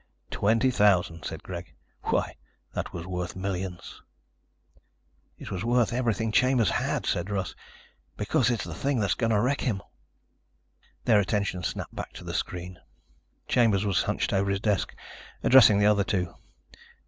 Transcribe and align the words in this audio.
"Twenty 0.31 0.71
thousand," 0.71 1.25
said 1.25 1.43
Greg. 1.43 1.75
"Why, 2.05 2.35
that 2.73 2.91
was 2.91 3.05
worth 3.05 3.35
millions." 3.35 4.01
"It 5.37 5.51
was 5.51 5.63
worth 5.63 5.93
everything 5.93 6.31
Chambers 6.31 6.71
had," 6.71 7.05
said 7.05 7.29
Russ, 7.29 7.53
"because 8.17 8.49
it's 8.49 8.63
the 8.63 8.73
thing 8.73 8.99
that's 8.99 9.13
going 9.13 9.29
to 9.29 9.39
wreck 9.39 9.61
him." 9.61 9.79
Their 11.05 11.19
attention 11.19 11.61
snapped 11.61 11.93
back 11.95 12.13
to 12.13 12.23
the 12.23 12.33
screen. 12.33 12.79
Chambers 13.47 13.85
was 13.85 14.01
hunched 14.01 14.33
over 14.33 14.49
his 14.49 14.59
desk, 14.59 14.95
addressing 15.43 15.77
the 15.77 15.85
other 15.85 16.03
two. 16.03 16.33